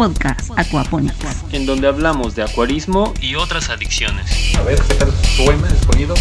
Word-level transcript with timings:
podcast 0.00 0.50
Aquaponics. 0.56 1.44
en 1.52 1.66
donde 1.66 1.86
hablamos 1.86 2.34
de 2.34 2.42
acuarismo 2.42 3.12
y 3.20 3.34
otras 3.34 3.68
adicciones. 3.68 4.54
A 4.56 4.62
ver, 4.62 4.80
¿qué 4.88 4.94
tal 4.94 5.12
suena 5.36 5.68
el 5.68 5.76
sonido? 5.76 6.14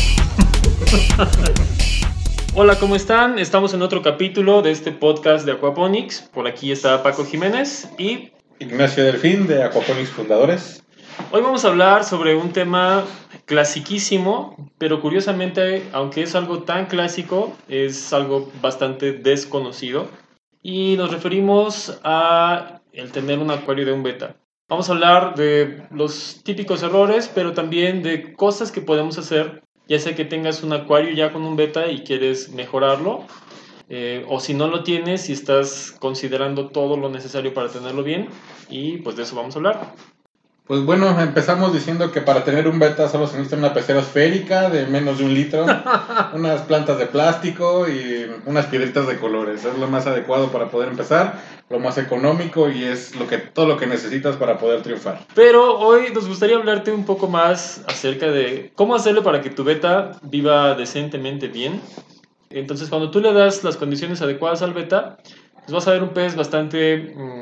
Hola, 2.55 2.77
¿cómo 2.77 2.97
están? 2.97 3.39
Estamos 3.39 3.73
en 3.73 3.81
otro 3.81 4.01
capítulo 4.01 4.61
de 4.61 4.71
este 4.71 4.91
podcast 4.91 5.45
de 5.45 5.53
Aquaponics. 5.53 6.19
Por 6.33 6.45
aquí 6.45 6.73
está 6.73 7.01
Paco 7.03 7.23
Jiménez 7.23 7.87
y 7.97 8.33
Ignacio 8.59 9.05
Delfín 9.05 9.47
de 9.47 9.63
Aquaponics 9.63 10.09
Fundadores. 10.09 10.83
hoy 11.31 11.41
vamos 11.41 11.63
a 11.63 11.69
hablar 11.69 12.03
sobre 12.03 12.35
un 12.35 12.51
tema 12.51 13.05
clasiquísimo, 13.45 14.57
pero 14.77 14.99
curiosamente, 14.99 15.87
aunque 15.93 16.23
es 16.23 16.35
algo 16.35 16.63
tan 16.63 16.87
clásico, 16.87 17.55
es 17.69 18.11
algo 18.11 18.51
bastante 18.61 19.13
desconocido. 19.13 20.09
Y 20.61 20.95
nos 20.97 21.11
referimos 21.11 21.99
a 22.03 22.81
el 22.91 23.11
tener 23.11 23.39
un 23.39 23.51
acuario 23.51 23.85
de 23.85 23.93
un 23.93 24.03
beta. 24.03 24.35
Vamos 24.67 24.89
a 24.89 24.93
hablar 24.93 25.35
de 25.35 25.83
los 25.89 26.43
típicos 26.43 26.83
errores, 26.83 27.31
pero 27.33 27.53
también 27.53 28.03
de 28.03 28.33
cosas 28.33 28.71
que 28.71 28.81
podemos 28.81 29.17
hacer, 29.17 29.63
ya 29.87 29.97
sea 29.99 30.15
que 30.15 30.25
tengas 30.25 30.61
un 30.61 30.73
acuario 30.73 31.11
ya 31.13 31.31
con 31.31 31.43
un 31.43 31.55
beta 31.55 31.89
y 31.89 32.03
quieres 32.03 32.49
mejorarlo, 32.49 33.25
eh, 33.87 34.23
o 34.27 34.39
si 34.39 34.53
no 34.53 34.67
lo 34.67 34.83
tienes 34.83 35.29
y 35.29 35.33
estás 35.33 35.95
considerando 35.99 36.67
todo 36.67 36.97
lo 36.97 37.09
necesario 37.09 37.53
para 37.53 37.69
tenerlo 37.69 38.03
bien, 38.03 38.27
y 38.69 38.97
pues 38.97 39.15
de 39.15 39.23
eso 39.23 39.35
vamos 39.35 39.55
a 39.55 39.59
hablar. 39.59 39.95
Pues 40.69 40.85
bueno, 40.85 41.19
empezamos 41.19 41.73
diciendo 41.73 42.11
que 42.11 42.21
para 42.21 42.43
tener 42.43 42.67
un 42.67 42.77
beta 42.77 43.09
solo 43.09 43.25
se 43.25 43.37
necesita 43.37 43.57
una 43.57 43.73
pecera 43.73 44.01
esférica 44.01 44.69
de 44.69 44.85
menos 44.85 45.17
de 45.17 45.25
un 45.25 45.33
litro, 45.33 45.65
unas 46.35 46.61
plantas 46.61 46.99
de 46.99 47.07
plástico 47.07 47.89
y 47.89 48.29
unas 48.45 48.67
piedritas 48.67 49.07
de 49.07 49.17
colores. 49.17 49.65
Es 49.65 49.75
lo 49.79 49.87
más 49.87 50.05
adecuado 50.05 50.51
para 50.51 50.69
poder 50.69 50.89
empezar, 50.89 51.41
lo 51.71 51.79
más 51.79 51.97
económico 51.97 52.69
y 52.69 52.83
es 52.83 53.15
lo 53.15 53.25
que, 53.25 53.39
todo 53.39 53.65
lo 53.65 53.77
que 53.77 53.87
necesitas 53.87 54.35
para 54.35 54.59
poder 54.59 54.83
triunfar. 54.83 55.25
Pero 55.33 55.79
hoy 55.79 56.13
nos 56.13 56.27
gustaría 56.27 56.57
hablarte 56.57 56.91
un 56.91 57.03
poco 57.03 57.27
más 57.27 57.83
acerca 57.87 58.27
de 58.27 58.71
cómo 58.75 58.93
hacerlo 58.93 59.23
para 59.23 59.41
que 59.41 59.49
tu 59.49 59.63
beta 59.63 60.19
viva 60.21 60.75
decentemente 60.75 61.47
bien. 61.47 61.81
Entonces, 62.51 62.89
cuando 62.89 63.09
tú 63.09 63.21
le 63.21 63.33
das 63.33 63.63
las 63.63 63.75
condiciones 63.75 64.21
adecuadas 64.21 64.61
al 64.61 64.75
beta, 64.75 65.17
pues 65.69 65.71
vas 65.71 65.87
a 65.87 65.93
ver 65.93 66.03
un 66.03 66.09
pez 66.09 66.35
bastante 66.35 67.13
mm, 67.15 67.38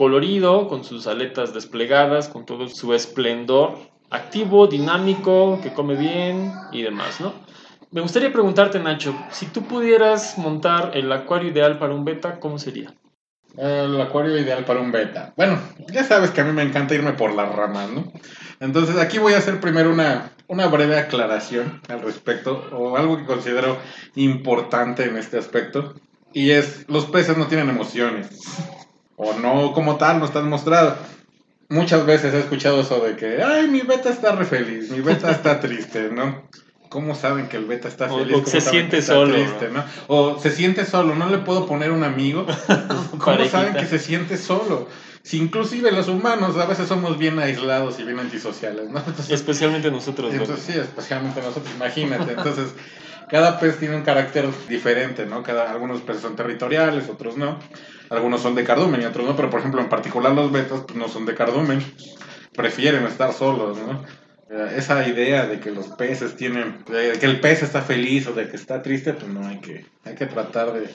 colorido, 0.00 0.66
con 0.66 0.82
sus 0.82 1.06
aletas 1.06 1.52
desplegadas, 1.52 2.30
con 2.30 2.46
todo 2.46 2.68
su 2.68 2.94
esplendor, 2.94 3.76
activo, 4.08 4.66
dinámico, 4.66 5.60
que 5.62 5.74
come 5.74 5.94
bien 5.94 6.54
y 6.72 6.80
demás, 6.80 7.20
¿no? 7.20 7.34
Me 7.90 8.00
gustaría 8.00 8.32
preguntarte, 8.32 8.78
Nacho, 8.78 9.14
si 9.30 9.44
tú 9.44 9.62
pudieras 9.64 10.38
montar 10.38 10.92
el 10.94 11.12
acuario 11.12 11.50
ideal 11.50 11.78
para 11.78 11.92
un 11.92 12.06
beta, 12.06 12.40
¿cómo 12.40 12.58
sería? 12.58 12.94
El 13.58 14.00
acuario 14.00 14.38
ideal 14.38 14.64
para 14.64 14.80
un 14.80 14.90
beta. 14.90 15.34
Bueno, 15.36 15.60
ya 15.92 16.02
sabes 16.02 16.30
que 16.30 16.40
a 16.40 16.44
mí 16.44 16.52
me 16.52 16.62
encanta 16.62 16.94
irme 16.94 17.12
por 17.12 17.34
las 17.34 17.54
ramas, 17.54 17.90
¿no? 17.90 18.10
Entonces 18.58 18.96
aquí 18.96 19.18
voy 19.18 19.34
a 19.34 19.36
hacer 19.36 19.60
primero 19.60 19.90
una, 19.90 20.32
una 20.48 20.66
breve 20.68 20.98
aclaración 20.98 21.82
al 21.88 22.00
respecto, 22.00 22.70
o 22.72 22.96
algo 22.96 23.18
que 23.18 23.26
considero 23.26 23.76
importante 24.14 25.04
en 25.04 25.18
este 25.18 25.36
aspecto, 25.36 25.92
y 26.32 26.52
es, 26.52 26.88
los 26.88 27.04
peces 27.04 27.36
no 27.36 27.48
tienen 27.48 27.68
emociones, 27.68 28.30
o 29.22 29.34
no 29.34 29.72
como 29.72 29.96
tal, 29.96 30.18
no 30.18 30.24
está 30.24 30.40
demostrado. 30.40 30.96
Muchas 31.68 32.06
veces 32.06 32.34
he 32.34 32.38
escuchado 32.38 32.80
eso 32.80 33.00
de 33.00 33.16
que, 33.16 33.42
ay, 33.42 33.68
mi 33.68 33.82
beta 33.82 34.08
está 34.08 34.32
re 34.32 34.44
feliz, 34.44 34.90
mi 34.90 35.00
beta 35.00 35.30
está 35.30 35.60
triste, 35.60 36.10
¿no? 36.10 36.48
¿Cómo 36.88 37.14
saben 37.14 37.48
que 37.48 37.58
el 37.58 37.66
beta 37.66 37.86
está 37.86 38.08
feliz? 38.08 38.34
o 38.34 38.38
¿Cómo 38.38 38.46
se 38.46 38.60
siente 38.60 39.02
solo, 39.02 39.34
triste, 39.34 39.68
¿no? 39.68 39.84
O 40.08 40.40
se 40.40 40.50
siente 40.50 40.84
solo, 40.84 41.14
no 41.14 41.28
le 41.28 41.38
puedo 41.38 41.66
poner 41.66 41.92
un 41.92 42.02
amigo. 42.02 42.46
¿Cómo 43.10 43.24
Parejita. 43.24 43.58
saben 43.58 43.74
que 43.74 43.86
se 43.86 43.98
siente 43.98 44.36
solo? 44.38 44.88
Si 45.22 45.36
inclusive 45.36 45.92
los 45.92 46.08
humanos 46.08 46.56
a 46.56 46.64
veces 46.64 46.88
somos 46.88 47.18
bien 47.18 47.38
aislados 47.38 48.00
y 48.00 48.04
bien 48.04 48.18
antisociales, 48.18 48.88
¿no? 48.88 48.98
Entonces, 48.98 49.30
Especialmente 49.30 49.90
nosotros 49.90 50.32
entonces 50.32 50.64
sí, 50.64 50.78
especialmente 50.78 51.42
nosotros, 51.42 51.72
imagínate. 51.76 52.32
Entonces, 52.32 52.74
cada 53.28 53.60
pez 53.60 53.78
tiene 53.78 53.96
un 53.96 54.02
carácter 54.02 54.48
diferente, 54.68 55.26
¿no? 55.26 55.42
Cada, 55.42 55.70
algunos 55.70 56.00
peces 56.00 56.22
son 56.22 56.36
territoriales, 56.36 57.08
otros 57.10 57.36
no. 57.36 57.58
Algunos 58.10 58.42
son 58.42 58.54
de 58.54 58.64
cardumen 58.64 59.00
y 59.02 59.04
otros 59.04 59.26
no, 59.26 59.36
pero 59.36 59.48
por 59.50 59.60
ejemplo, 59.60 59.80
en 59.80 59.88
particular 59.88 60.32
los 60.32 60.50
betas 60.52 60.80
pues, 60.86 60.98
no 60.98 61.08
son 61.08 61.24
de 61.26 61.34
cardumen. 61.34 61.82
Prefieren 62.54 63.06
estar 63.06 63.32
solos, 63.32 63.78
¿no? 63.78 64.04
Eh, 64.50 64.74
Esa 64.76 65.06
idea 65.06 65.46
de 65.46 65.60
que 65.60 65.70
los 65.70 65.86
peces 65.88 66.34
tienen, 66.36 66.84
de 66.90 67.12
que 67.18 67.26
el 67.26 67.40
pez 67.40 67.62
está 67.62 67.82
feliz 67.82 68.26
o 68.26 68.32
de 68.32 68.48
que 68.48 68.56
está 68.56 68.82
triste, 68.82 69.14
pues 69.14 69.28
no 69.32 69.46
hay 69.46 69.60
que, 69.60 69.86
hay 70.04 70.16
que 70.16 70.26
tratar 70.26 70.72
de, 70.72 70.90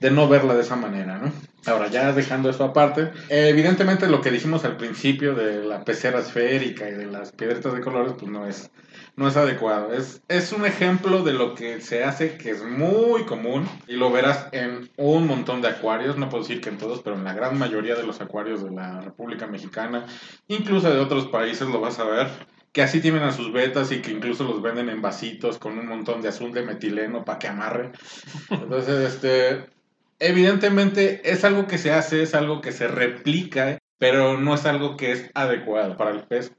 de 0.00 0.10
no 0.10 0.28
verla 0.28 0.54
de 0.54 0.62
esa 0.62 0.74
manera, 0.74 1.18
¿no? 1.18 1.32
Ahora, 1.66 1.88
ya 1.88 2.12
dejando 2.12 2.50
eso 2.50 2.64
aparte, 2.64 3.12
eh, 3.28 3.48
evidentemente 3.48 4.08
lo 4.08 4.20
que 4.20 4.32
dijimos 4.32 4.64
al 4.64 4.76
principio 4.76 5.34
de 5.34 5.64
la 5.64 5.84
pecera 5.84 6.18
esférica 6.18 6.88
y 6.88 6.94
de 6.94 7.06
las 7.06 7.30
piedritas 7.32 7.72
de 7.74 7.80
colores, 7.80 8.14
pues 8.18 8.30
no 8.30 8.46
es, 8.46 8.70
no 9.16 9.26
es 9.26 9.36
adecuado. 9.36 9.92
Es, 9.92 10.22
es 10.28 10.52
un 10.52 10.66
ejemplo 10.66 11.22
de 11.22 11.32
lo 11.32 11.54
que 11.54 11.80
se 11.80 12.04
hace 12.04 12.36
que 12.36 12.50
es 12.50 12.62
muy 12.62 13.24
común 13.24 13.66
y 13.88 13.94
lo 13.96 14.12
verás 14.12 14.48
en 14.52 14.90
un 14.96 15.26
montón 15.26 15.62
de 15.62 15.68
acuarios, 15.68 16.16
no 16.18 16.28
puedo 16.28 16.42
decir 16.42 16.60
que 16.60 16.68
en 16.68 16.78
todos, 16.78 17.00
pero 17.02 17.16
en 17.16 17.24
la 17.24 17.32
gran 17.32 17.58
mayoría 17.58 17.94
de 17.94 18.04
los 18.04 18.20
acuarios 18.20 18.62
de 18.62 18.70
la 18.70 19.00
República 19.00 19.46
Mexicana, 19.46 20.06
incluso 20.48 20.92
de 20.92 21.00
otros 21.00 21.26
países 21.28 21.66
lo 21.68 21.80
vas 21.80 21.98
a 21.98 22.04
ver. 22.04 22.28
Que 22.72 22.82
así 22.82 23.00
tienen 23.00 23.22
a 23.22 23.32
sus 23.32 23.54
betas 23.54 23.90
y 23.90 24.02
que 24.02 24.10
incluso 24.10 24.44
los 24.44 24.60
venden 24.60 24.90
en 24.90 25.00
vasitos 25.00 25.56
con 25.56 25.78
un 25.78 25.86
montón 25.86 26.20
de 26.20 26.28
azul 26.28 26.52
de 26.52 26.62
metileno 26.62 27.24
para 27.24 27.38
que 27.38 27.48
amarre. 27.48 27.92
Entonces, 28.50 29.14
este, 29.14 29.64
evidentemente 30.18 31.22
es 31.24 31.42
algo 31.44 31.66
que 31.66 31.78
se 31.78 31.92
hace, 31.92 32.22
es 32.22 32.34
algo 32.34 32.60
que 32.60 32.72
se 32.72 32.86
replica, 32.86 33.78
pero 33.96 34.38
no 34.38 34.54
es 34.54 34.66
algo 34.66 34.98
que 34.98 35.12
es 35.12 35.30
adecuado 35.32 35.96
para 35.96 36.10
el 36.10 36.24
pez. 36.24 36.52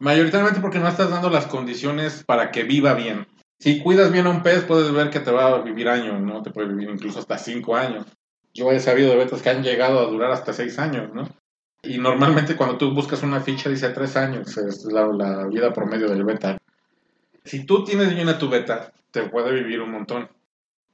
Mayoritariamente 0.00 0.60
porque 0.60 0.78
no 0.78 0.88
estás 0.88 1.10
dando 1.10 1.28
las 1.28 1.46
condiciones 1.46 2.24
para 2.24 2.50
que 2.50 2.64
viva 2.64 2.94
bien. 2.94 3.26
Si 3.58 3.82
cuidas 3.82 4.10
bien 4.10 4.26
a 4.26 4.30
un 4.30 4.42
pez, 4.42 4.64
puedes 4.64 4.90
ver 4.92 5.10
que 5.10 5.20
te 5.20 5.30
va 5.30 5.48
a 5.48 5.58
vivir 5.60 5.90
años, 5.90 6.18
¿no? 6.22 6.42
Te 6.42 6.50
puede 6.50 6.68
vivir 6.68 6.88
incluso 6.88 7.18
hasta 7.18 7.36
5 7.36 7.76
años. 7.76 8.06
Yo 8.54 8.72
he 8.72 8.80
sabido 8.80 9.10
de 9.10 9.16
betas 9.16 9.42
que 9.42 9.50
han 9.50 9.62
llegado 9.62 10.00
a 10.00 10.06
durar 10.10 10.32
hasta 10.32 10.54
6 10.54 10.78
años, 10.78 11.12
¿no? 11.12 11.28
Y 11.82 11.98
normalmente 11.98 12.56
cuando 12.56 12.78
tú 12.78 12.94
buscas 12.94 13.22
una 13.22 13.40
ficha 13.40 13.68
dice 13.68 13.90
3 13.90 14.16
años, 14.16 14.56
es 14.56 14.84
la, 14.86 15.06
la 15.06 15.46
vida 15.46 15.70
promedio 15.74 16.08
del 16.08 16.24
beta. 16.24 16.56
Si 17.44 17.66
tú 17.66 17.84
tienes 17.84 18.14
bien 18.14 18.30
a 18.30 18.38
tu 18.38 18.48
beta, 18.48 18.92
te 19.10 19.24
puede 19.28 19.52
vivir 19.52 19.82
un 19.82 19.92
montón. 19.92 20.30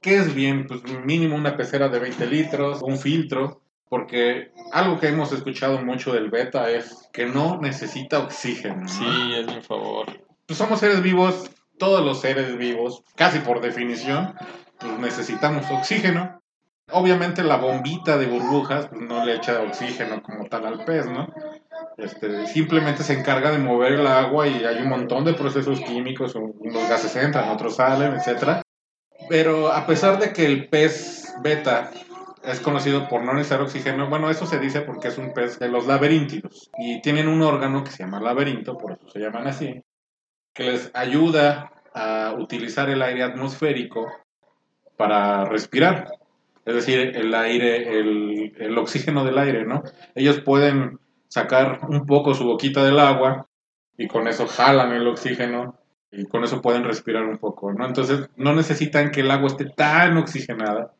¿Qué 0.01 0.17
es 0.17 0.35
bien? 0.35 0.67
Pues 0.67 0.83
mínimo 1.05 1.37
una 1.37 1.57
pecera 1.57 1.89
de 1.89 2.01
20 2.01 2.27
litros, 2.27 2.83
un 2.83 2.99
filtro, 2.99 3.63
porque 3.89 4.53
algo 4.73 4.99
que 4.99 5.09
hemos 5.09 5.33
escuchado 5.33 5.81
mucho 5.83 6.13
del 6.13 6.31
beta 6.31 6.71
es 6.71 7.09
que 7.13 7.27
no 7.27 7.61
necesita 7.61 8.19
oxígeno. 8.19 8.83
¿no? 8.83 8.89
Sí, 8.89 9.35
es 9.37 9.47
mi 9.47 9.63
favor. 9.63 10.07
Pues 10.47 10.59
somos 10.59 10.81
seres 10.81 11.03
vivos, 11.03 11.51
todos 11.79 12.05
los 12.05 12.21
seres 12.21 12.57
vivos, 12.57 13.03
casi 13.15 13.39
por 13.41 13.61
definición, 13.61 14.35
pues 14.79 14.99
necesitamos 14.99 15.71
oxígeno. 15.71 16.41
Obviamente 16.93 17.43
la 17.43 17.57
bombita 17.57 18.17
de 18.17 18.27
burbujas 18.27 18.87
pues, 18.87 19.01
no 19.03 19.25
le 19.25 19.35
echa 19.35 19.61
oxígeno 19.61 20.23
como 20.23 20.45
tal 20.47 20.67
al 20.67 20.85
pez, 20.85 21.07
¿no? 21.07 21.33
Este, 21.97 22.47
simplemente 22.47 23.03
se 23.03 23.15
encarga 23.15 23.51
de 23.51 23.59
mover 23.59 23.93
el 23.95 24.07
agua 24.07 24.47
y 24.47 24.65
hay 24.65 24.83
un 24.83 24.89
montón 24.89 25.25
de 25.25 25.35
procesos 25.35 25.81
químicos, 25.81 26.35
unos 26.35 26.89
gases 26.89 27.17
entran, 27.17 27.49
otros 27.49 27.77
salen, 27.77 28.15
etcétera. 28.15 28.63
Pero 29.29 29.73
a 29.73 29.87
pesar 29.87 30.19
de 30.21 30.33
que 30.33 30.47
el 30.47 30.69
pez 30.69 31.35
beta 31.43 31.91
es 32.47 32.61
conocido 32.61 33.09
por 33.09 33.25
no 33.25 33.35
necesitar 33.35 33.61
oxígeno, 33.61 34.09
bueno, 34.09 34.31
eso 34.31 34.47
se 34.47 34.59
dice 34.59 34.83
porque 34.83 35.09
es 35.09 35.19
un 35.19 35.33
pez 35.35 35.59
de 35.59 35.69
los 35.69 35.87
laberíntidos 35.87 36.71
y 36.79 37.01
tienen 37.03 37.29
un 37.29 37.43
órgano 37.43 37.83
que 37.83 37.91
se 37.91 38.05
llama 38.05 38.21
laberinto, 38.21 38.79
por 38.79 38.93
eso 38.93 39.09
se 39.09 39.19
llaman 39.19 39.49
así, 39.49 39.83
que 40.55 40.65
les 40.65 40.91
ayuda 40.95 41.73
a 41.93 42.35
utilizar 42.39 42.89
el 42.89 43.03
aire 43.03 43.25
atmosférico 43.25 44.07
para 44.97 45.45
respirar. 45.45 46.09
Es 46.65 46.75
decir, 46.75 47.17
el 47.17 47.35
aire, 47.35 47.99
el, 47.99 48.53
el 48.59 48.79
oxígeno 48.79 49.25
del 49.25 49.39
aire, 49.39 49.65
¿no? 49.65 49.83
Ellos 50.15 50.41
pueden 50.41 50.99
sacar 51.29 51.81
un 51.89 52.07
poco 52.07 52.35
su 52.35 52.45
boquita 52.45 52.85
del 52.85 52.99
agua 52.99 53.49
y 53.97 54.09
con 54.09 54.29
eso 54.29 54.47
jalan 54.47 54.93
el 54.93 55.07
oxígeno 55.07 55.79
y 56.11 56.27
con 56.27 56.45
eso 56.45 56.63
pueden 56.63 56.85
respirar 56.85 57.25
un 57.25 57.39
poco, 57.39 57.73
¿no? 57.73 57.87
Entonces 57.87 58.29
no 58.37 58.55
necesitan 58.55 59.11
que 59.11 59.21
el 59.21 59.31
agua 59.31 59.49
esté 59.49 59.67
tan 59.67 60.17
oxigenada. 60.17 60.93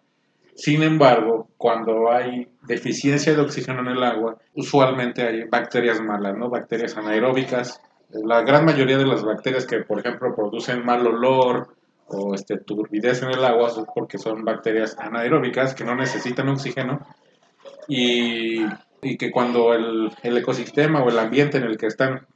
Sin 0.57 0.83
embargo, 0.83 1.49
cuando 1.59 2.11
hay 2.11 2.49
deficiencia 2.63 3.35
de 3.35 3.43
oxígeno 3.43 3.81
en 3.81 3.89
el 3.89 4.03
agua, 4.03 4.39
usualmente 4.55 5.23
hay 5.23 5.45
bacterias 5.45 6.01
malas, 6.01 6.35
¿no? 6.35 6.49
Bacterias 6.49 6.97
anaeróbicas. 6.97 7.79
La 8.09 8.41
gran 8.41 8.65
mayoría 8.65 8.97
de 8.97 9.05
las 9.05 9.23
bacterias 9.23 9.67
que, 9.67 9.81
por 9.81 10.01
ejemplo, 10.01 10.35
producen 10.35 10.83
mal 10.83 11.07
olor 11.07 11.69
o 12.09 12.35
este, 12.35 12.57
turbidez 12.57 13.23
en 13.23 13.33
el 13.33 13.45
agua 13.45 13.69
es 13.69 13.79
porque 13.95 14.17
son 14.17 14.45
bacterias 14.45 14.97
anaeróbicas 14.99 15.75
que 15.75 15.85
no 15.85 15.95
necesitan 15.95 16.49
oxígeno 16.49 17.01
y, 17.87 18.65
y 19.03 19.19
que 19.19 19.31
cuando 19.31 19.75
el, 19.75 20.11
el 20.23 20.39
ecosistema 20.39 21.03
o 21.03 21.11
el 21.11 21.19
ambiente 21.19 21.59
en 21.59 21.65
el 21.65 21.77
que 21.77 21.87
están 21.87 22.27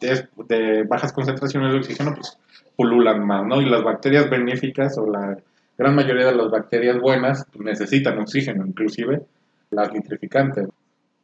es 0.00 0.28
de 0.48 0.82
bajas 0.82 1.14
concentraciones 1.14 1.72
de 1.72 1.78
oxígeno, 1.78 2.14
pues 2.14 2.38
pululan 2.76 3.26
más, 3.26 3.46
¿no? 3.46 3.60
Y 3.62 3.70
las 3.70 3.82
bacterias 3.82 4.28
benéficas 4.28 4.98
o 4.98 5.06
la 5.06 5.38
gran 5.80 5.94
mayoría 5.94 6.26
de 6.26 6.34
las 6.34 6.50
bacterias 6.50 7.00
buenas 7.00 7.46
necesitan 7.58 8.18
oxígeno, 8.18 8.66
inclusive 8.66 9.22
las 9.70 9.90
nitrificantes. 9.90 10.68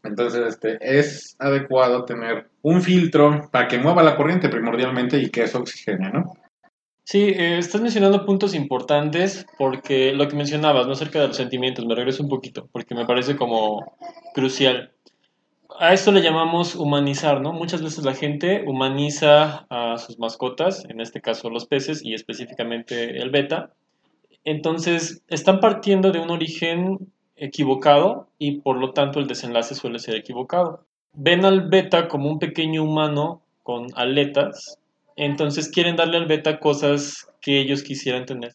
Entonces, 0.02 0.46
este, 0.46 0.78
es 0.80 1.36
adecuado 1.38 2.06
tener 2.06 2.48
un 2.62 2.80
filtro 2.80 3.50
para 3.52 3.68
que 3.68 3.78
mueva 3.78 4.02
la 4.02 4.16
corriente 4.16 4.48
primordialmente 4.48 5.18
y 5.18 5.28
que 5.28 5.42
eso 5.42 5.58
oxigene, 5.58 6.10
¿no? 6.10 6.32
Sí, 7.04 7.34
eh, 7.36 7.58
estás 7.58 7.82
mencionando 7.82 8.24
puntos 8.24 8.54
importantes 8.54 9.44
porque 9.58 10.14
lo 10.14 10.26
que 10.26 10.36
mencionabas, 10.36 10.86
no 10.86 10.94
acerca 10.94 11.20
de 11.20 11.28
los 11.28 11.36
sentimientos, 11.36 11.84
me 11.84 11.94
regreso 11.94 12.22
un 12.22 12.30
poquito, 12.30 12.66
porque 12.72 12.94
me 12.94 13.04
parece 13.04 13.36
como 13.36 13.96
crucial. 14.32 14.90
A 15.78 15.92
esto 15.92 16.12
le 16.12 16.22
llamamos 16.22 16.74
humanizar, 16.76 17.42
¿no? 17.42 17.52
Muchas 17.52 17.82
veces 17.82 18.04
la 18.04 18.14
gente 18.14 18.64
humaniza 18.66 19.66
a 19.68 19.98
sus 19.98 20.18
mascotas, 20.18 20.86
en 20.88 21.02
este 21.02 21.20
caso 21.20 21.50
los 21.50 21.66
peces 21.66 22.02
y 22.02 22.14
específicamente 22.14 23.18
el 23.18 23.28
beta. 23.30 23.74
Entonces, 24.46 25.22
están 25.28 25.60
partiendo 25.60 26.10
de 26.10 26.20
un 26.20 26.30
origen 26.30 27.12
equivocado 27.36 28.28
y 28.38 28.60
por 28.62 28.78
lo 28.78 28.92
tanto 28.92 29.20
el 29.20 29.26
desenlace 29.26 29.74
suele 29.74 29.98
ser 29.98 30.16
equivocado. 30.16 30.86
Ven 31.12 31.44
al 31.44 31.68
beta 31.68 32.08
como 32.08 32.30
un 32.30 32.38
pequeño 32.38 32.82
humano 32.82 33.42
con 33.62 33.88
aletas 33.94 34.78
entonces 35.16 35.70
quieren 35.70 35.96
darle 35.96 36.18
al 36.18 36.26
beta 36.26 36.60
cosas 36.60 37.26
que 37.40 37.58
ellos 37.58 37.82
quisieran 37.82 38.26
tener. 38.26 38.54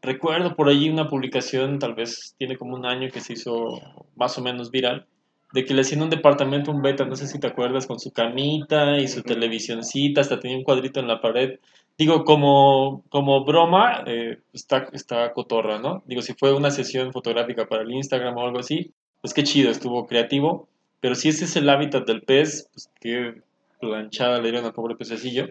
Recuerdo 0.00 0.54
por 0.54 0.68
allí 0.68 0.88
una 0.88 1.08
publicación, 1.08 1.80
tal 1.80 1.94
vez 1.94 2.36
tiene 2.38 2.56
como 2.56 2.76
un 2.76 2.86
año 2.86 3.10
que 3.10 3.20
se 3.20 3.32
hizo 3.32 3.80
más 4.14 4.38
o 4.38 4.42
menos 4.42 4.70
viral, 4.70 5.06
de 5.52 5.64
que 5.64 5.74
le 5.74 5.80
hacían 5.80 6.02
un 6.02 6.10
departamento 6.10 6.70
un 6.70 6.80
beta, 6.80 7.04
no 7.04 7.16
sé 7.16 7.26
si 7.26 7.40
te 7.40 7.48
acuerdas, 7.48 7.88
con 7.88 7.98
su 7.98 8.12
camita 8.12 8.98
y 8.98 9.08
su 9.08 9.22
televisioncita, 9.22 10.20
hasta 10.20 10.38
tenía 10.38 10.56
un 10.56 10.64
cuadrito 10.64 11.00
en 11.00 11.08
la 11.08 11.20
pared. 11.20 11.58
Digo, 11.98 12.24
como, 12.24 13.04
como 13.08 13.44
broma, 13.44 14.04
eh, 14.06 14.38
está, 14.52 14.88
está 14.92 15.32
cotorra, 15.32 15.78
¿no? 15.78 16.02
Digo, 16.06 16.20
si 16.20 16.34
fue 16.34 16.52
una 16.52 16.70
sesión 16.70 17.12
fotográfica 17.12 17.66
para 17.66 17.82
el 17.82 17.92
Instagram 17.92 18.36
o 18.36 18.42
algo 18.42 18.58
así, 18.58 18.92
pues 19.22 19.32
qué 19.32 19.42
chido, 19.44 19.70
estuvo 19.70 20.06
creativo. 20.06 20.68
Pero 21.00 21.14
si 21.14 21.28
ese 21.28 21.46
es 21.46 21.56
el 21.56 21.68
hábitat 21.68 22.06
del 22.06 22.22
pez, 22.22 22.68
pues 22.72 22.90
qué 23.00 23.40
planchada 23.80 24.38
le 24.38 24.50
dieron 24.50 24.66
al 24.66 24.74
pobre 24.74 24.96
pececillo. 24.96 25.48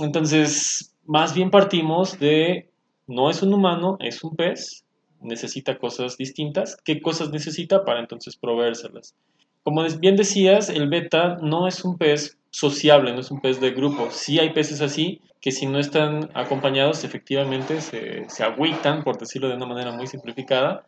Entonces, 0.00 0.94
más 1.06 1.34
bien 1.34 1.50
partimos 1.50 2.18
de, 2.18 2.70
no 3.06 3.30
es 3.30 3.42
un 3.42 3.54
humano, 3.54 3.96
es 4.00 4.22
un 4.24 4.34
pez, 4.34 4.84
necesita 5.20 5.78
cosas 5.78 6.16
distintas. 6.16 6.76
¿Qué 6.84 7.00
cosas 7.00 7.30
necesita 7.30 7.84
para 7.84 8.00
entonces 8.00 8.36
proveérselas? 8.36 9.14
Como 9.62 9.84
bien 10.00 10.16
decías, 10.16 10.70
el 10.70 10.88
beta 10.88 11.36
no 11.42 11.68
es 11.68 11.84
un 11.84 11.98
pez 11.98 12.38
sociable, 12.58 13.12
no 13.12 13.20
es 13.20 13.30
un 13.30 13.40
pez 13.40 13.60
de 13.60 13.70
grupo. 13.70 14.08
Sí 14.10 14.40
hay 14.40 14.50
peces 14.52 14.80
así 14.80 15.20
que 15.40 15.52
si 15.52 15.66
no 15.66 15.78
están 15.78 16.28
acompañados 16.34 17.04
efectivamente 17.04 17.80
se, 17.80 18.28
se 18.28 18.42
agüitan, 18.42 19.04
por 19.04 19.16
decirlo 19.16 19.48
de 19.48 19.54
una 19.54 19.66
manera 19.66 19.92
muy 19.92 20.08
simplificada. 20.08 20.86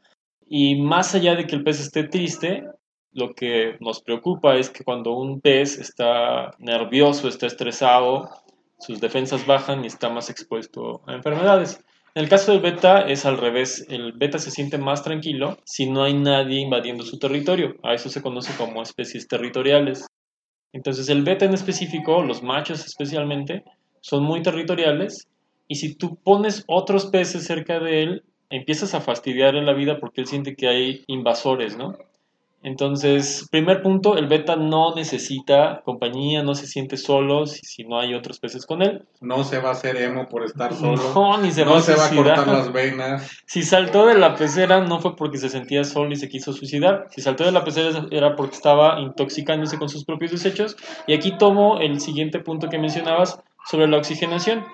Y 0.49 0.81
más 0.81 1.15
allá 1.15 1.37
de 1.37 1.47
que 1.47 1.55
el 1.55 1.63
pez 1.63 1.79
esté 1.81 2.05
triste, 2.05 2.65
lo 3.13 3.35
que 3.35 3.77
nos 3.79 4.03
preocupa 4.03 4.57
es 4.57 4.69
que 4.69 4.83
cuando 4.83 5.13
un 5.13 5.41
pez 5.41 5.79
está 5.79 6.51
nervioso, 6.59 7.29
está 7.29 7.47
estresado, 7.47 8.29
sus 8.81 9.01
defensas 9.01 9.47
bajan 9.47 9.85
y 9.85 9.87
está 9.87 10.09
más 10.09 10.29
expuesto 10.29 11.03
a 11.07 11.15
enfermedades. 11.15 11.85
En 12.17 12.25
el 12.25 12.29
caso 12.29 12.51
del 12.51 12.61
beta 12.61 13.03
es 13.03 13.25
al 13.25 13.39
revés, 13.39 13.87
el 13.89 14.13
beta 14.13 14.41
se 14.41 14.51
siente 14.51 14.79
más 14.79 15.05
tranquilo 15.05 15.59
si 15.65 15.89
no 15.89 16.03
hay 16.03 16.15
nadie 16.15 16.59
invadiendo 16.59 17.05
su 17.05 17.21
territorio, 17.21 17.77
a 17.85 17.95
eso 17.95 18.09
se 18.09 18.23
conoce 18.23 18.53
como 18.57 18.83
especies 18.83 19.29
territoriales. 19.29 20.07
Entonces 20.73 21.09
el 21.09 21.25
beta 21.25 21.45
en 21.45 21.55
específico, 21.55 22.23
los 22.23 22.43
machos 22.43 22.85
especialmente, 22.85 23.65
son 24.01 24.23
muy 24.25 24.43
territoriales 24.43 25.29
y 25.69 25.77
si 25.77 25.95
tú 25.95 26.17
pones 26.17 26.65
otros 26.67 27.07
peces 27.07 27.45
cerca 27.45 27.79
de 27.81 28.03
él, 28.03 28.25
empiezas 28.51 28.95
a 28.95 29.01
fastidiar 29.01 29.57
en 29.57 29.67
la 29.67 29.73
vida 29.73 29.99
porque 30.01 30.21
él 30.21 30.27
siente 30.27 30.57
que 30.57 30.69
hay 30.69 31.05
invasores, 31.07 31.77
¿no? 31.77 31.97
Entonces, 32.63 33.49
primer 33.51 33.81
punto, 33.81 34.19
el 34.19 34.27
beta 34.27 34.55
no 34.55 34.95
necesita 34.95 35.81
compañía, 35.83 36.43
no 36.43 36.55
se 36.55 36.67
siente 36.67 36.99
solo 36.99 37.47
si, 37.47 37.85
no 37.85 37.99
hay 37.99 38.13
otros 38.13 38.39
peces 38.39 38.67
con 38.67 38.83
él. 38.83 39.07
No 39.23 39.45
se 39.45 39.61
va 39.61 39.71
a 39.71 39.73
hacer 39.73 39.97
emo 39.97 40.29
por 40.29 40.45
estar 40.45 40.75
solo. 40.75 41.01
No, 41.15 41.39
ni 41.39 41.51
se 41.53 41.65
no 41.65 41.73
va 41.73 41.79
a 41.79 41.83
se 41.83 41.95
va 41.95 42.07
a 42.07 42.15
cortar 42.15 42.47
las 42.47 42.73
venas. 42.73 43.31
Si 43.47 43.63
saltó 43.63 44.07
de 44.07 44.15
la 44.15 44.35
pecera 44.35 44.81
no 44.81 45.01
fue 45.01 45.17
porque 45.17 45.39
se 45.39 45.49
sentía 45.49 45.85
solo 45.85 46.13
y 46.13 46.17
se 46.17 46.29
quiso 46.29 46.53
suicidar. 46.53 47.07
Si 47.11 47.23
saltó 47.23 47.45
de 47.45 47.53
la 47.53 47.65
pecera 47.65 48.07
era 48.11 48.37
porque 48.37 48.57
estaba 48.57 49.01
intoxicándose 49.01 49.79
con 49.79 49.89
sus 49.89 50.05
propios 50.05 50.33
desechos. 50.33 50.77
Y 51.07 51.15
aquí 51.15 51.37
tomo 51.39 51.79
el 51.81 52.01
siguiente 52.01 52.41
punto 52.41 52.69
que 52.69 52.79
mencionabas 52.79 53.41
sobre 53.71 53.89
la 53.89 53.97
oxigenación. 53.97 54.65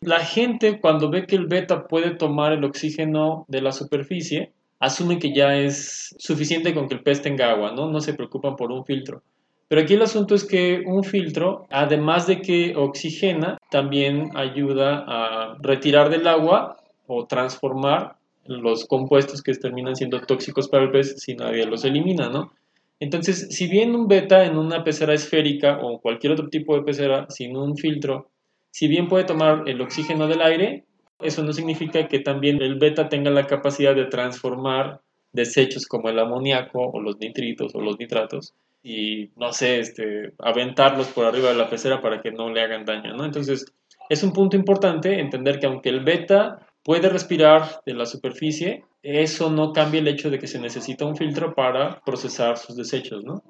La 0.00 0.18
gente 0.18 0.80
cuando 0.80 1.08
ve 1.08 1.26
que 1.26 1.36
el 1.36 1.46
beta 1.46 1.86
puede 1.86 2.10
tomar 2.10 2.52
el 2.52 2.64
oxígeno 2.64 3.44
de 3.46 3.62
la 3.62 3.70
superficie, 3.70 4.52
asume 4.82 5.20
que 5.20 5.32
ya 5.32 5.56
es 5.56 6.14
suficiente 6.18 6.74
con 6.74 6.88
que 6.88 6.94
el 6.94 7.04
pez 7.04 7.22
tenga 7.22 7.52
agua, 7.52 7.72
¿no? 7.72 7.88
No 7.88 8.00
se 8.00 8.14
preocupan 8.14 8.56
por 8.56 8.72
un 8.72 8.84
filtro. 8.84 9.22
Pero 9.68 9.80
aquí 9.80 9.94
el 9.94 10.02
asunto 10.02 10.34
es 10.34 10.44
que 10.44 10.82
un 10.84 11.04
filtro, 11.04 11.66
además 11.70 12.26
de 12.26 12.42
que 12.42 12.74
oxigena, 12.76 13.58
también 13.70 14.30
ayuda 14.34 15.04
a 15.06 15.56
retirar 15.62 16.10
del 16.10 16.26
agua 16.26 16.78
o 17.06 17.26
transformar 17.26 18.16
los 18.44 18.84
compuestos 18.86 19.40
que 19.40 19.54
terminan 19.54 19.94
siendo 19.94 20.20
tóxicos 20.20 20.68
para 20.68 20.82
el 20.82 20.90
pez 20.90 21.14
si 21.16 21.36
nadie 21.36 21.64
los 21.64 21.84
elimina, 21.84 22.28
¿no? 22.28 22.52
Entonces, 22.98 23.48
si 23.50 23.68
bien 23.68 23.94
un 23.94 24.08
beta 24.08 24.44
en 24.44 24.58
una 24.58 24.82
pecera 24.82 25.14
esférica 25.14 25.78
o 25.80 26.00
cualquier 26.00 26.32
otro 26.32 26.48
tipo 26.48 26.74
de 26.74 26.82
pecera 26.82 27.26
sin 27.28 27.56
un 27.56 27.76
filtro, 27.76 28.30
si 28.72 28.88
bien 28.88 29.06
puede 29.06 29.24
tomar 29.24 29.62
el 29.68 29.80
oxígeno 29.80 30.26
del 30.26 30.42
aire, 30.42 30.84
eso 31.22 31.42
no 31.42 31.52
significa 31.52 32.08
que 32.08 32.20
también 32.20 32.60
el 32.62 32.78
beta 32.78 33.08
tenga 33.08 33.30
la 33.30 33.46
capacidad 33.46 33.94
de 33.94 34.06
transformar 34.06 35.00
desechos 35.32 35.86
como 35.86 36.08
el 36.08 36.18
amoníaco 36.18 36.90
o 36.92 37.00
los 37.00 37.18
nitritos 37.18 37.74
o 37.74 37.80
los 37.80 37.98
nitratos 37.98 38.54
y, 38.82 39.30
no 39.36 39.52
sé, 39.52 39.78
este, 39.78 40.34
aventarlos 40.38 41.08
por 41.08 41.24
arriba 41.24 41.50
de 41.50 41.54
la 41.54 41.70
pecera 41.70 42.02
para 42.02 42.20
que 42.20 42.32
no 42.32 42.50
le 42.50 42.60
hagan 42.60 42.84
daño, 42.84 43.14
¿no? 43.14 43.24
Entonces, 43.24 43.64
es 44.08 44.22
un 44.22 44.32
punto 44.32 44.56
importante 44.56 45.20
entender 45.20 45.58
que 45.58 45.66
aunque 45.66 45.88
el 45.88 46.00
beta 46.00 46.66
puede 46.82 47.08
respirar 47.08 47.80
de 47.86 47.94
la 47.94 48.06
superficie, 48.06 48.84
eso 49.02 49.50
no 49.50 49.72
cambia 49.72 50.00
el 50.00 50.08
hecho 50.08 50.30
de 50.30 50.38
que 50.38 50.48
se 50.48 50.58
necesita 50.58 51.04
un 51.04 51.16
filtro 51.16 51.54
para 51.54 52.00
procesar 52.00 52.58
sus 52.58 52.76
desechos, 52.76 53.24
¿no? 53.24 53.42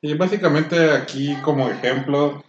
Y 0.00 0.14
básicamente 0.14 0.90
aquí 0.90 1.34
como 1.42 1.68
ejemplo, 1.68 2.44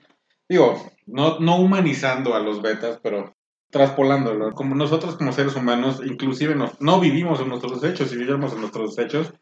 digo, 0.48 0.92
no, 1.08 1.40
no 1.40 1.58
humanizando 1.58 2.36
a 2.36 2.40
los 2.40 2.62
betas, 2.62 3.00
pero 3.02 3.36
traspolándolo. 3.70 4.52
Como 4.54 4.76
nosotros 4.76 5.16
como 5.16 5.32
seres 5.32 5.56
humanos, 5.56 6.02
inclusive 6.06 6.56
no, 6.56 6.72
no 6.80 7.00
vivimos 7.00 7.40
en 7.40 7.50
nuestros 7.50 7.82
desechos, 7.82 8.10
si 8.10 8.16
viviéramos 8.16 8.54
en 8.54 8.62
nuestros 8.62 8.96
desechos, 8.96 9.34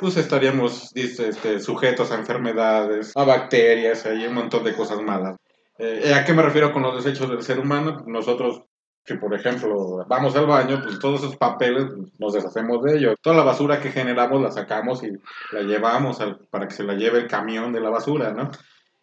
pues 0.00 0.16
estaríamos 0.16 0.90
este, 0.94 1.60
sujetos 1.60 2.10
a 2.10 2.14
enfermedades, 2.14 3.12
a 3.14 3.24
bacterias, 3.24 4.06
hay 4.06 4.26
un 4.26 4.34
montón 4.34 4.64
de 4.64 4.74
cosas 4.74 5.02
malas. 5.02 5.36
Eh, 5.78 6.14
¿A 6.14 6.24
qué 6.24 6.32
me 6.32 6.42
refiero 6.42 6.72
con 6.72 6.82
los 6.82 7.04
desechos 7.04 7.28
del 7.28 7.42
ser 7.42 7.58
humano? 7.58 8.02
Nosotros, 8.06 8.62
que 9.04 9.16
por 9.16 9.34
ejemplo 9.34 10.04
vamos 10.08 10.34
al 10.36 10.46
baño, 10.46 10.80
pues 10.82 10.98
todos 10.98 11.20
esos 11.20 11.36
papeles 11.36 11.86
pues, 11.94 12.08
nos 12.18 12.32
deshacemos 12.32 12.82
de 12.82 12.96
ellos. 12.96 13.14
Toda 13.20 13.36
la 13.36 13.42
basura 13.42 13.80
que 13.80 13.92
generamos 13.92 14.40
la 14.40 14.50
sacamos 14.50 15.02
y 15.02 15.10
la 15.52 15.62
llevamos 15.62 16.18
para 16.50 16.66
que 16.66 16.74
se 16.74 16.84
la 16.84 16.94
lleve 16.94 17.18
el 17.18 17.28
camión 17.28 17.70
de 17.72 17.80
la 17.80 17.90
basura, 17.90 18.32
¿no? 18.32 18.50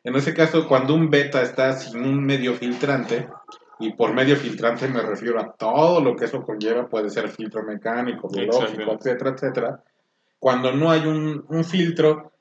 En 0.03 0.15
ese 0.15 0.33
caso, 0.33 0.67
cuando 0.67 0.95
un 0.95 1.09
beta 1.09 1.41
está 1.41 1.73
sin 1.73 2.01
un 2.01 2.25
medio 2.25 2.53
filtrante, 2.53 3.27
y 3.79 3.93
por 3.93 4.13
medio 4.13 4.35
filtrante 4.35 4.87
me 4.87 5.01
refiero 5.01 5.39
a 5.39 5.53
todo 5.53 6.01
lo 6.01 6.15
que 6.15 6.25
eso 6.25 6.41
conlleva, 6.43 6.87
puede 6.87 7.09
ser 7.09 7.29
filtro 7.29 7.63
mecánico, 7.63 8.27
biológico, 8.27 8.93
etcétera, 8.93 9.31
etcétera. 9.31 9.83
Cuando 10.39 10.71
no 10.71 10.89
hay 10.89 11.05
un, 11.05 11.45
un, 11.47 11.63
filtro, 11.63 12.31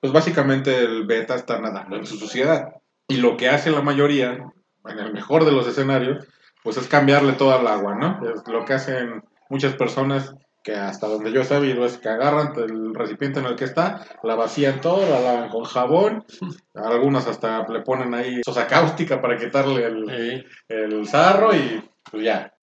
pues 0.00 0.12
básicamente 0.12 0.78
el 0.78 1.06
beta 1.06 1.34
está 1.34 1.60
nadando 1.60 1.96
en 1.96 2.06
su 2.06 2.16
suciedad. 2.16 2.74
Y 3.08 3.16
lo 3.16 3.36
que 3.36 3.48
hace 3.48 3.70
la 3.70 3.82
mayoría, 3.82 4.52
en 4.86 4.98
el 4.98 5.12
mejor 5.12 5.44
de 5.44 5.52
los 5.52 5.66
escenarios, 5.66 6.26
pues 6.62 6.76
es 6.76 6.88
cambiarle 6.88 7.32
toda 7.34 7.60
el 7.60 7.66
agua, 7.66 7.94
¿no? 7.94 8.20
Es 8.30 8.46
lo 8.46 8.64
que 8.64 8.74
hacen 8.74 9.22
muchas 9.48 9.74
personas 9.74 10.34
que 10.62 10.74
hasta 10.74 11.08
donde 11.08 11.32
yo 11.32 11.40
he 11.40 11.44
sabido 11.44 11.84
es 11.84 11.98
que 11.98 12.08
agarran 12.08 12.52
el 12.56 12.94
recipiente 12.94 13.40
en 13.40 13.46
el 13.46 13.56
que 13.56 13.64
está, 13.64 14.06
la 14.22 14.34
vacían 14.34 14.80
todo, 14.80 15.08
la 15.08 15.20
lavan 15.20 15.48
con 15.48 15.64
jabón, 15.64 16.24
algunos 16.74 17.26
hasta 17.26 17.66
le 17.68 17.80
ponen 17.80 18.14
ahí 18.14 18.40
sosa 18.44 18.66
cáustica 18.66 19.20
para 19.20 19.36
quitarle 19.36 19.84
el, 19.86 20.46
el 20.68 21.06
sarro 21.06 21.54
y 21.54 21.82
pues 22.10 22.24
ya. 22.24 22.54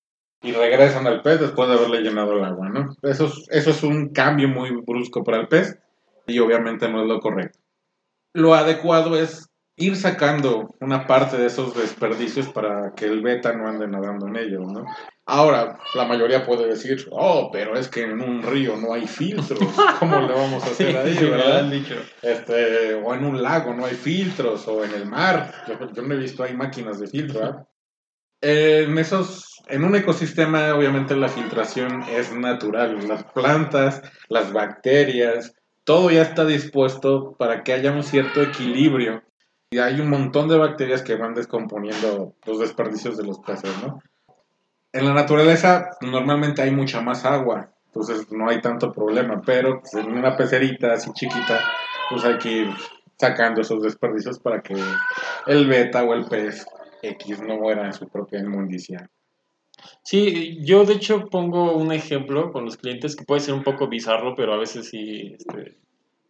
Y 0.42 0.54
regresan 0.54 1.06
al 1.06 1.22
pez 1.22 1.42
después 1.42 1.68
de 1.68 1.76
haberle 1.76 2.02
llenado 2.02 2.32
el 2.38 2.46
agua, 2.46 2.70
¿no? 2.70 2.96
Eso 3.02 3.26
es, 3.26 3.46
eso 3.50 3.72
es 3.72 3.84
un 3.84 4.14
cambio 4.14 4.48
muy 4.48 4.72
brusco 4.72 5.22
para 5.22 5.42
el 5.42 5.50
pez 5.50 5.78
y 6.28 6.40
obviamente 6.40 6.88
no 6.90 7.02
es 7.02 7.08
lo 7.08 7.20
correcto. 7.20 7.60
Lo 8.34 8.54
adecuado 8.54 9.20
es 9.20 9.49
ir 9.80 9.96
sacando 9.96 10.76
una 10.82 11.08
parte 11.08 11.38
de 11.38 11.48
esos 11.48 11.74
desperdicios 11.74 12.50
para 12.50 12.94
que 12.96 13.06
el 13.06 13.22
beta 13.22 13.54
no 13.54 13.68
ande 13.68 13.88
nadando 13.88 14.28
en 14.28 14.36
ellos, 14.36 14.62
¿no? 14.72 14.86
Ahora, 15.26 15.80
la 15.96 16.06
mayoría 16.06 16.46
puede 16.46 16.68
decir, 16.68 17.08
oh, 17.12 17.50
pero 17.52 17.78
es 17.78 17.88
que 17.88 18.04
en 18.04 18.22
un 18.22 18.44
río 18.44 18.76
no 18.76 18.94
hay 18.94 19.08
filtros, 19.08 19.60
¿cómo 20.00 20.20
le 20.20 20.34
vamos 20.34 20.64
a 20.64 20.68
hacer 20.72 20.98
ahí, 20.98 21.16
sí, 21.16 21.26
verdad? 21.26 21.64
Dicho. 21.66 21.96
Este, 22.22 22.96
o 22.96 23.14
en 23.14 23.24
un 23.24 23.42
lago 23.42 23.74
no 23.74 23.86
hay 23.86 23.96
filtros, 23.96 24.68
o 24.68 24.84
en 24.84 24.94
el 24.94 25.06
mar, 25.06 25.54
yo, 25.68 25.92
yo 25.94 26.02
no 26.02 26.14
he 26.14 26.18
visto, 26.18 26.44
hay 26.44 26.56
máquinas 26.56 27.00
de 27.00 27.08
filtro, 27.08 27.46
¿eh? 27.46 27.66
En 28.42 28.98
esos, 28.98 29.62
en 29.68 29.84
un 29.84 29.96
ecosistema, 29.96 30.74
obviamente 30.74 31.16
la 31.16 31.28
filtración 31.28 32.04
es 32.04 32.34
natural, 32.34 33.08
las 33.08 33.24
plantas, 33.26 34.02
las 34.30 34.54
bacterias, 34.54 35.54
todo 35.84 36.10
ya 36.12 36.22
está 36.22 36.46
dispuesto 36.46 37.36
para 37.38 37.64
que 37.64 37.74
haya 37.74 37.92
un 37.92 38.04
cierto 38.04 38.42
equilibrio. 38.42 39.24
Y 39.72 39.78
hay 39.78 40.00
un 40.00 40.10
montón 40.10 40.48
de 40.48 40.58
bacterias 40.58 41.04
que 41.04 41.16
van 41.16 41.36
descomponiendo 41.36 42.34
los 42.46 42.60
desperdicios 42.60 43.18
de 43.18 43.24
los 43.24 43.40
peces, 43.40 43.72
¿no? 43.84 44.02
En 44.92 45.06
la 45.06 45.14
naturaleza 45.14 45.92
normalmente 46.02 46.64
hay 46.64 46.72
mucha 46.72 47.02
más 47.02 47.24
agua, 47.24 47.72
entonces 47.86 48.32
no 48.32 48.50
hay 48.50 48.62
tanto 48.62 48.92
problema, 48.92 49.42
pero 49.46 49.82
pues, 49.82 49.94
en 49.94 50.12
una 50.12 50.36
pecerita 50.36 50.94
así 50.94 51.12
chiquita, 51.14 51.60
pues 52.10 52.26
hay 52.26 52.40
que 52.40 52.52
ir 52.52 52.70
sacando 53.20 53.62
esos 53.62 53.84
desperdicios 53.84 54.40
para 54.40 54.62
que 54.62 54.76
el 55.46 55.68
beta 55.68 56.04
o 56.04 56.16
el 56.16 56.26
pez 56.26 56.66
X 57.04 57.42
no 57.42 57.58
muera 57.58 57.86
en 57.86 57.94
su 57.94 58.08
propia 58.08 58.40
inmundicia. 58.40 59.08
Sí, 60.04 60.60
yo 60.66 60.86
de 60.86 60.94
hecho 60.94 61.30
pongo 61.30 61.76
un 61.76 61.92
ejemplo 61.92 62.52
con 62.52 62.66
los 62.66 62.78
clientes 62.78 63.16
que 63.16 63.26
puede 63.26 63.42
ser 63.42 63.54
un 63.54 63.64
poco 63.64 63.88
bizarro, 63.88 64.34
pero 64.36 64.54
a 64.54 64.58
veces 64.58 64.90
sí 64.90 65.36
este, 65.38 65.78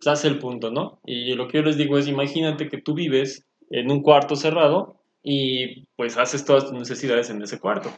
hace 0.06 0.28
el 0.28 0.40
punto, 0.40 0.72
¿no? 0.72 1.00
Y 1.06 1.34
lo 1.34 1.48
que 1.48 1.58
yo 1.58 1.64
les 1.64 1.78
digo 1.78 1.98
es, 1.98 2.08
imagínate 2.08 2.70
que 2.70 2.82
tú 2.82 2.94
vives 2.94 3.46
en 3.70 3.92
un 3.92 4.02
cuarto 4.02 4.36
cerrado 4.36 4.96
y 5.24 5.86
pues 5.96 6.18
haces 6.18 6.46
todas 6.46 6.66
tus 6.66 6.74
necesidades 6.74 7.30
en 7.30 7.42
ese 7.42 7.60
cuarto. 7.60 7.92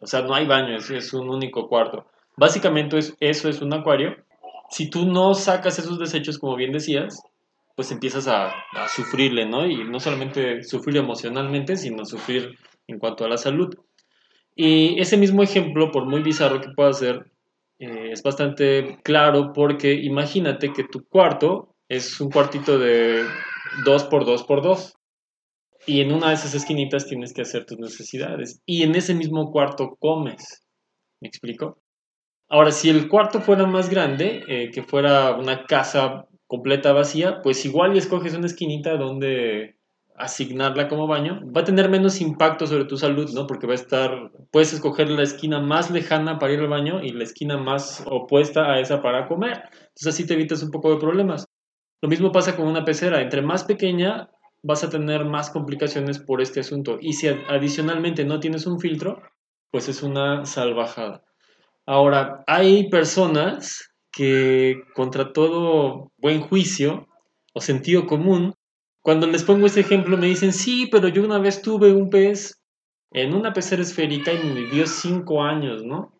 O 0.00 0.06
sea, 0.06 0.22
no 0.22 0.34
hay 0.34 0.46
baño, 0.46 0.76
es, 0.76 1.12
un 1.14 1.30
único 1.30 1.68
cuarto. 1.68 2.06
Básicamente 2.36 2.98
es, 2.98 3.16
eso 3.20 3.48
es 3.48 3.62
un 3.62 3.72
acuario. 3.72 4.16
Si 4.70 4.90
tú 4.90 5.06
no 5.06 5.34
sacas 5.34 5.78
esos 5.78 5.98
desechos, 5.98 6.38
como 6.38 6.56
bien 6.56 6.72
decías, 6.72 7.22
pues 7.76 7.90
empiezas 7.90 8.28
a, 8.28 8.48
a 8.72 8.88
sufrirle, 8.88 9.46
¿no? 9.46 9.66
Y 9.66 9.84
no 9.84 10.00
solamente 10.00 10.62
sufrir 10.64 10.96
emocionalmente, 10.96 11.76
sino 11.76 12.04
sufrir 12.04 12.58
en 12.86 12.98
cuanto 12.98 13.24
a 13.24 13.28
la 13.28 13.36
salud. 13.36 13.74
Y 14.56 15.00
ese 15.00 15.16
mismo 15.16 15.42
ejemplo, 15.42 15.90
por 15.90 16.06
muy 16.06 16.22
bizarro 16.22 16.60
que 16.60 16.70
pueda 16.70 16.92
ser, 16.92 17.30
eh, 17.78 18.10
es 18.12 18.22
bastante 18.22 18.98
claro 19.02 19.52
porque 19.52 19.94
imagínate 19.94 20.72
que 20.72 20.84
tu 20.84 21.06
cuarto 21.06 21.74
es 21.88 22.20
un 22.20 22.30
cuartito 22.30 22.78
de 22.78 23.24
2 23.84 24.04
por 24.04 24.24
2 24.24 24.44
por 24.44 24.62
2 24.62 24.94
y 25.86 26.00
en 26.00 26.12
una 26.12 26.28
de 26.28 26.34
esas 26.34 26.54
esquinitas 26.54 27.06
tienes 27.06 27.32
que 27.34 27.42
hacer 27.42 27.66
tus 27.66 27.78
necesidades 27.78 28.60
y 28.64 28.82
en 28.82 28.94
ese 28.94 29.14
mismo 29.14 29.50
cuarto 29.50 29.96
comes. 29.98 30.62
¿Me 31.20 31.28
explico? 31.28 31.78
Ahora, 32.48 32.70
si 32.70 32.90
el 32.90 33.08
cuarto 33.08 33.40
fuera 33.40 33.66
más 33.66 33.88
grande, 33.88 34.44
eh, 34.48 34.70
que 34.70 34.82
fuera 34.82 35.34
una 35.36 35.64
casa 35.64 36.28
completa 36.46 36.92
vacía, 36.92 37.40
pues 37.42 37.64
igual 37.64 37.96
escoges 37.96 38.34
una 38.34 38.46
esquinita 38.46 38.96
donde 38.96 39.76
asignarla 40.16 40.88
como 40.88 41.06
baño, 41.06 41.40
va 41.54 41.62
a 41.62 41.64
tener 41.64 41.88
menos 41.88 42.20
impacto 42.20 42.66
sobre 42.66 42.84
tu 42.84 42.96
salud, 42.96 43.30
¿no? 43.34 43.46
Porque 43.46 43.66
va 43.66 43.72
a 43.72 43.76
estar, 43.76 44.30
puedes 44.50 44.72
escoger 44.72 45.10
la 45.10 45.22
esquina 45.22 45.60
más 45.60 45.90
lejana 45.90 46.38
para 46.38 46.52
ir 46.52 46.60
al 46.60 46.68
baño 46.68 47.02
y 47.02 47.10
la 47.10 47.24
esquina 47.24 47.56
más 47.56 48.04
opuesta 48.06 48.72
a 48.72 48.80
esa 48.80 49.02
para 49.02 49.26
comer. 49.26 49.62
Entonces 49.72 50.06
así 50.06 50.26
te 50.26 50.34
evitas 50.34 50.62
un 50.62 50.70
poco 50.70 50.90
de 50.90 51.00
problemas. 51.00 51.46
Lo 52.00 52.08
mismo 52.08 52.32
pasa 52.32 52.56
con 52.56 52.66
una 52.66 52.84
pecera, 52.84 53.20
entre 53.20 53.42
más 53.42 53.64
pequeña 53.64 54.30
vas 54.62 54.82
a 54.82 54.88
tener 54.88 55.24
más 55.24 55.50
complicaciones 55.50 56.18
por 56.18 56.40
este 56.40 56.60
asunto. 56.60 56.98
Y 57.00 57.14
si 57.14 57.28
adicionalmente 57.28 58.24
no 58.24 58.40
tienes 58.40 58.66
un 58.66 58.80
filtro, 58.80 59.22
pues 59.70 59.88
es 59.88 60.02
una 60.02 60.46
salvajada. 60.46 61.22
Ahora, 61.86 62.44
hay 62.46 62.88
personas 62.88 63.90
que 64.10 64.76
contra 64.94 65.32
todo 65.32 66.12
buen 66.16 66.40
juicio 66.40 67.08
o 67.52 67.60
sentido 67.60 68.06
común 68.06 68.54
cuando 69.04 69.26
les 69.26 69.44
pongo 69.44 69.66
este 69.66 69.80
ejemplo 69.80 70.16
me 70.16 70.28
dicen, 70.28 70.54
sí, 70.54 70.88
pero 70.90 71.08
yo 71.08 71.22
una 71.22 71.38
vez 71.38 71.60
tuve 71.60 71.92
un 71.92 72.08
pez 72.08 72.58
en 73.10 73.34
una 73.34 73.52
pecera 73.52 73.82
esférica 73.82 74.32
y 74.32 74.38
me 74.38 74.54
vivió 74.54 74.86
cinco 74.86 75.42
años, 75.42 75.84
¿no? 75.84 76.18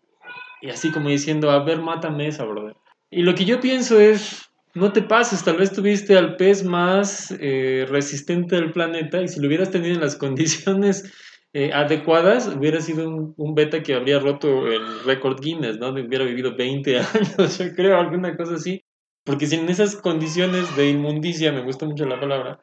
Y 0.61 0.69
así 0.69 0.93
como 0.93 1.09
diciendo, 1.09 1.51
a 1.51 1.65
ver, 1.65 1.81
mátame 1.81 2.29
esa, 2.29 2.45
brother. 2.45 2.77
Y 3.11 3.23
lo 3.23 3.35
que 3.35 3.47
yo 3.47 3.59
pienso 3.59 3.99
es, 3.99 4.51
no 4.75 4.93
te 4.93 5.01
pases, 5.01 5.43
tal 5.43 5.57
vez 5.57 5.73
tuviste 5.73 6.19
al 6.19 6.37
pez 6.37 6.63
más 6.63 7.35
eh, 7.41 7.87
resistente 7.89 8.57
del 8.57 8.71
planeta 8.71 9.23
y 9.23 9.29
si 9.29 9.41
lo 9.41 9.47
hubieras 9.47 9.71
tenido 9.71 9.95
en 9.95 10.03
las 10.03 10.17
condiciones 10.19 11.11
eh, 11.55 11.73
adecuadas, 11.73 12.49
hubiera 12.49 12.83
sido 12.83 13.09
un, 13.09 13.55
beta 13.55 13.83
que 13.83 13.95
habría 13.95 14.19
roto 14.19 14.67
el 14.67 15.01
récord 15.07 15.41
Guinness, 15.41 15.79
¿no? 15.79 15.89
Hubiera 15.89 16.27
vivido 16.27 16.55
20 16.55 16.99
años, 16.99 17.59
yo 17.59 17.75
creo, 17.75 17.99
alguna 17.99 18.37
cosa 18.37 18.57
así. 18.57 18.85
Porque 19.25 19.47
si 19.47 19.57
en 19.57 19.71
esas 19.71 19.97
condiciones 19.97 20.77
de 20.77 20.91
inmundicia, 20.91 21.51
me 21.51 21.63
gusta 21.63 21.87
mucho 21.87 22.05
la 22.05 22.21
palabra, 22.21 22.61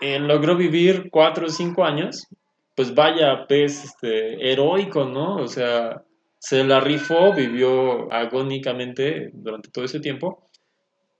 eh, 0.00 0.18
logró 0.18 0.56
vivir 0.56 1.08
cuatro 1.10 1.46
o 1.46 1.50
cinco 1.50 1.84
años, 1.84 2.26
pues 2.74 2.94
vaya 2.94 3.46
pez 3.46 3.84
este, 3.84 4.50
heroico, 4.50 5.04
¿no? 5.04 5.36
O 5.36 5.46
sea, 5.46 6.02
se 6.38 6.64
la 6.64 6.80
rifó, 6.80 7.32
vivió 7.32 8.12
agónicamente 8.12 9.30
durante 9.32 9.70
todo 9.70 9.84
ese 9.84 10.00
tiempo. 10.00 10.50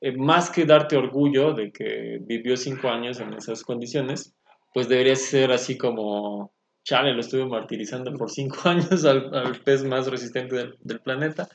Eh, 0.01 0.13
más 0.17 0.51
que 0.51 0.67
darte 0.67 0.97
orgullo 0.97 1.55
de 1.55 1.73
que 1.73 2.19
vivió 2.21 2.57
cinco 2.57 2.89
años 2.89 3.21
en 3.21 3.33
esas 3.33 3.63
condiciones, 3.63 4.35
pues 4.75 4.89
debería 4.89 5.17
ser 5.17 5.53
así 5.53 5.79
como, 5.79 6.53
chale, 6.83 7.15
lo 7.15 7.21
estuve 7.21 7.47
martirizando 7.47 8.13
por 8.13 8.31
cinco 8.31 8.57
años 8.69 9.05
al, 9.05 9.61
pez 9.65 9.85
más 9.85 10.11
resistente 10.11 10.57
del, 10.83 11.01
planeta. 11.01 11.49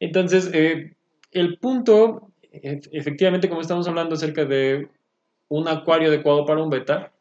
Entonces, 0.00 0.50
eh, 0.52 0.96
el 1.30 1.58
punto, 1.58 2.32
efectivamente, 2.50 3.48
como 3.48 3.60
estamos 3.60 3.86
hablando 3.86 4.14
acerca 4.14 4.44
de 4.44 4.88
un 5.48 5.68
acuario 5.68 6.08
adecuado 6.08 6.44
para 6.44 6.62
un 6.62 6.70
beta. 6.70 7.12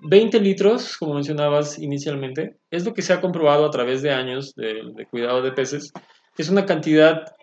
20 0.00 0.40
litros, 0.40 0.96
como 0.96 1.14
mencionabas 1.14 1.78
inicialmente, 1.78 2.56
es 2.70 2.84
lo 2.84 2.94
que 2.94 3.02
se 3.02 3.12
ha 3.12 3.20
comprobado 3.20 3.64
a 3.66 3.70
través 3.70 4.02
de 4.02 4.10
años 4.10 4.54
de, 4.54 5.06
cuidado 5.10 5.42
de 5.42 5.52
peces. 5.52 5.92
Es 6.36 6.48
una 6.48 6.66
cantidad 6.66 7.34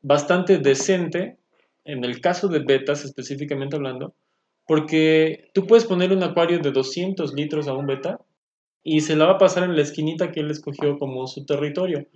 bastante 0.00 0.58
decente, 0.58 1.36
en 1.84 2.04
el 2.04 2.20
caso 2.20 2.48
de 2.48 2.60
betas 2.60 3.04
específicamente 3.04 3.76
hablando, 3.76 4.14
porque 4.66 5.50
tú 5.52 5.66
puedes 5.66 5.84
poner 5.84 6.12
un 6.12 6.22
acuario 6.22 6.58
de 6.60 6.72
200 6.72 7.34
litros 7.34 7.68
a 7.68 7.74
un 7.74 7.86
beta 7.86 8.20
y 8.82 9.00
se 9.00 9.16
la 9.16 9.26
va 9.26 9.32
a 9.32 9.38
pasar 9.38 9.64
en 9.64 9.76
la 9.76 9.82
esquinita 9.82 10.30
que 10.30 10.40
él 10.40 10.50
escogió 10.50 10.98
como 10.98 11.26
su 11.26 11.44
territorio. 11.44 12.06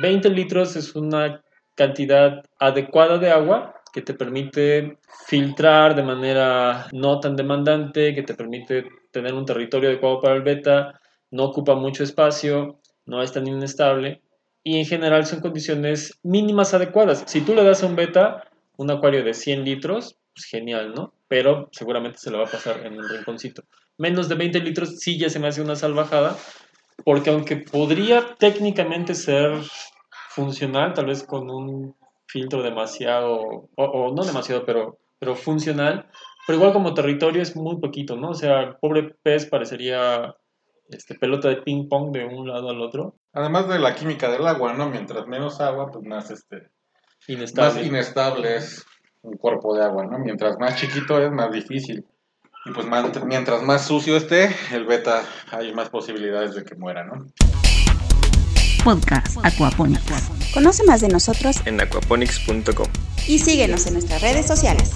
20 0.00 0.30
litros 0.30 0.76
es 0.76 0.94
una 0.94 1.42
cantidad 1.74 2.44
adecuada 2.58 3.18
de 3.18 3.30
agua 3.30 3.73
que 3.94 4.02
te 4.02 4.12
permite 4.12 4.98
filtrar 5.28 5.94
de 5.94 6.02
manera 6.02 6.88
no 6.90 7.20
tan 7.20 7.36
demandante, 7.36 8.12
que 8.12 8.24
te 8.24 8.34
permite 8.34 8.84
tener 9.12 9.32
un 9.32 9.46
territorio 9.46 9.88
adecuado 9.88 10.20
para 10.20 10.34
el 10.34 10.42
beta, 10.42 11.00
no 11.30 11.44
ocupa 11.44 11.76
mucho 11.76 12.02
espacio, 12.02 12.80
no 13.06 13.22
es 13.22 13.30
tan 13.30 13.46
inestable 13.46 14.20
y 14.64 14.80
en 14.80 14.84
general 14.84 15.26
son 15.26 15.40
condiciones 15.40 16.18
mínimas 16.24 16.74
adecuadas. 16.74 17.22
Si 17.28 17.42
tú 17.42 17.54
le 17.54 17.62
das 17.62 17.84
a 17.84 17.86
un 17.86 17.94
beta 17.94 18.42
un 18.76 18.90
acuario 18.90 19.22
de 19.22 19.32
100 19.32 19.64
litros, 19.64 20.16
pues 20.34 20.46
genial, 20.46 20.92
¿no? 20.92 21.14
Pero 21.28 21.68
seguramente 21.70 22.18
se 22.18 22.32
lo 22.32 22.38
va 22.38 22.46
a 22.46 22.50
pasar 22.50 22.84
en 22.84 22.98
un 22.98 23.08
rinconcito. 23.08 23.62
Menos 23.96 24.28
de 24.28 24.34
20 24.34 24.58
litros 24.58 24.98
sí 24.98 25.16
ya 25.18 25.30
se 25.30 25.38
me 25.38 25.46
hace 25.46 25.62
una 25.62 25.76
salvajada, 25.76 26.36
porque 27.04 27.30
aunque 27.30 27.58
podría 27.58 28.34
técnicamente 28.40 29.14
ser 29.14 29.52
funcional, 30.30 30.94
tal 30.94 31.06
vez 31.06 31.22
con 31.22 31.48
un 31.48 31.94
filtro 32.34 32.64
demasiado, 32.64 33.70
o, 33.76 34.12
no 34.12 34.24
demasiado, 34.24 34.66
pero, 34.66 34.98
pero 35.20 35.36
funcional, 35.36 36.10
pero 36.44 36.58
igual 36.58 36.72
como 36.72 36.92
territorio 36.92 37.40
es 37.40 37.54
muy 37.54 37.76
poquito, 37.76 38.16
¿no? 38.16 38.30
O 38.30 38.34
sea, 38.34 38.60
el 38.60 38.76
pobre 38.78 39.14
pez 39.22 39.46
parecería 39.46 40.34
este, 40.88 41.14
pelota 41.14 41.48
de 41.48 41.62
ping 41.62 41.88
pong 41.88 42.10
de 42.10 42.24
un 42.24 42.48
lado 42.48 42.70
al 42.70 42.80
otro. 42.80 43.14
Además 43.32 43.68
de 43.68 43.78
la 43.78 43.94
química 43.94 44.28
del 44.32 44.48
agua, 44.48 44.72
¿no? 44.72 44.90
Mientras 44.90 45.28
menos 45.28 45.60
agua, 45.60 45.92
pues 45.92 46.04
más, 46.04 46.32
este, 46.32 46.70
inestable. 47.28 47.74
más 47.82 47.86
inestable 47.86 48.56
es 48.56 48.84
un 49.22 49.36
cuerpo 49.36 49.76
de 49.76 49.84
agua, 49.84 50.04
¿no? 50.04 50.18
Mientras 50.18 50.58
más 50.58 50.74
chiquito 50.74 51.22
es, 51.22 51.30
más 51.30 51.52
difícil. 51.52 52.04
Y 52.66 52.72
pues 52.72 52.86
mientras 53.26 53.62
más 53.62 53.86
sucio 53.86 54.16
esté, 54.16 54.50
el 54.72 54.86
beta 54.86 55.22
hay 55.52 55.72
más 55.72 55.88
posibilidades 55.88 56.56
de 56.56 56.64
que 56.64 56.74
muera, 56.74 57.04
¿no? 57.04 57.26
Podcast 58.84 59.38
Aquaponics. 59.42 60.02
Conoce 60.52 60.84
más 60.84 61.00
de 61.00 61.08
nosotros 61.08 61.56
en 61.64 61.80
aquaponics.com 61.80 62.86
y 63.26 63.38
síguenos 63.38 63.86
en 63.86 63.94
nuestras 63.94 64.20
redes 64.20 64.46
sociales. 64.46 64.90